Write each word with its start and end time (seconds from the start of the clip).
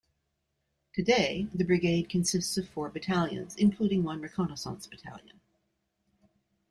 Today 0.95 1.47
the 1.53 1.63
brigade 1.63 2.09
consists 2.09 2.57
of 2.57 2.67
four 2.67 2.89
battalions, 2.89 3.55
including 3.55 4.01
one 4.03 4.19
reconnaissance 4.19 4.87
battalion. 4.87 5.41